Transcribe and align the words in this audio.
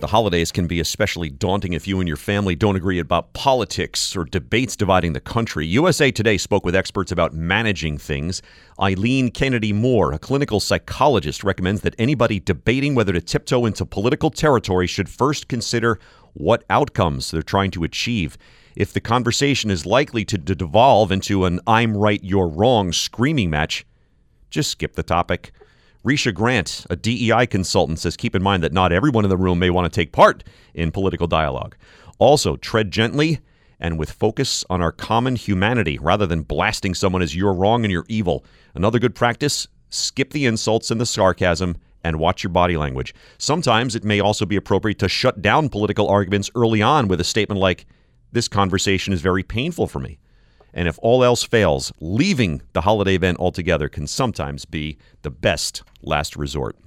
The 0.00 0.06
holidays 0.06 0.52
can 0.52 0.68
be 0.68 0.78
especially 0.78 1.28
daunting 1.28 1.72
if 1.72 1.88
you 1.88 1.98
and 1.98 2.06
your 2.06 2.16
family 2.16 2.54
don't 2.54 2.76
agree 2.76 3.00
about 3.00 3.32
politics 3.32 4.14
or 4.14 4.24
debates 4.24 4.76
dividing 4.76 5.12
the 5.12 5.18
country. 5.18 5.66
USA 5.66 6.12
Today 6.12 6.38
spoke 6.38 6.64
with 6.64 6.76
experts 6.76 7.10
about 7.10 7.34
managing 7.34 7.98
things. 7.98 8.40
Eileen 8.80 9.28
Kennedy 9.32 9.72
Moore, 9.72 10.12
a 10.12 10.18
clinical 10.20 10.60
psychologist, 10.60 11.42
recommends 11.42 11.80
that 11.80 11.96
anybody 11.98 12.38
debating 12.38 12.94
whether 12.94 13.12
to 13.12 13.20
tiptoe 13.20 13.66
into 13.66 13.84
political 13.84 14.30
territory 14.30 14.86
should 14.86 15.08
first 15.08 15.48
consider 15.48 15.98
what 16.34 16.62
outcomes 16.70 17.32
they're 17.32 17.42
trying 17.42 17.72
to 17.72 17.82
achieve. 17.82 18.38
If 18.76 18.92
the 18.92 19.00
conversation 19.00 19.68
is 19.68 19.84
likely 19.84 20.24
to 20.26 20.38
devolve 20.38 21.10
into 21.10 21.44
an 21.44 21.58
I'm 21.66 21.96
right, 21.96 22.22
you're 22.22 22.46
wrong 22.46 22.92
screaming 22.92 23.50
match, 23.50 23.84
just 24.48 24.70
skip 24.70 24.94
the 24.94 25.02
topic. 25.02 25.50
Risha 26.08 26.32
Grant, 26.32 26.86
a 26.88 26.96
DEI 26.96 27.46
consultant, 27.46 27.98
says 27.98 28.16
keep 28.16 28.34
in 28.34 28.42
mind 28.42 28.62
that 28.62 28.72
not 28.72 28.92
everyone 28.92 29.26
in 29.26 29.28
the 29.28 29.36
room 29.36 29.58
may 29.58 29.68
want 29.68 29.92
to 29.92 29.94
take 29.94 30.10
part 30.10 30.42
in 30.72 30.90
political 30.90 31.26
dialogue. 31.26 31.76
Also, 32.18 32.56
tread 32.56 32.90
gently 32.90 33.40
and 33.78 33.98
with 33.98 34.10
focus 34.10 34.64
on 34.70 34.80
our 34.80 34.90
common 34.90 35.36
humanity 35.36 35.98
rather 35.98 36.26
than 36.26 36.40
blasting 36.40 36.94
someone 36.94 37.20
as 37.20 37.36
you're 37.36 37.52
wrong 37.52 37.84
and 37.84 37.92
you're 37.92 38.06
evil. 38.08 38.42
Another 38.74 38.98
good 38.98 39.14
practice 39.14 39.68
skip 39.90 40.30
the 40.30 40.46
insults 40.46 40.90
and 40.90 40.98
the 40.98 41.04
sarcasm 41.04 41.76
and 42.02 42.18
watch 42.18 42.42
your 42.42 42.52
body 42.52 42.78
language. 42.78 43.14
Sometimes 43.36 43.94
it 43.94 44.02
may 44.02 44.18
also 44.18 44.46
be 44.46 44.56
appropriate 44.56 44.98
to 45.00 45.10
shut 45.10 45.42
down 45.42 45.68
political 45.68 46.08
arguments 46.08 46.50
early 46.54 46.80
on 46.80 47.08
with 47.08 47.20
a 47.20 47.24
statement 47.24 47.60
like, 47.60 47.84
This 48.32 48.48
conversation 48.48 49.12
is 49.12 49.20
very 49.20 49.42
painful 49.42 49.86
for 49.86 50.00
me. 50.00 50.18
And 50.78 50.86
if 50.86 50.96
all 51.02 51.24
else 51.24 51.42
fails, 51.42 51.92
leaving 51.98 52.62
the 52.72 52.82
holiday 52.82 53.16
event 53.16 53.40
altogether 53.40 53.88
can 53.88 54.06
sometimes 54.06 54.64
be 54.64 54.96
the 55.22 55.30
best 55.30 55.82
last 56.02 56.36
resort. 56.36 56.78